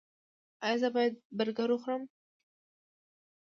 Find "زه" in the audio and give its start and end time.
0.81-0.87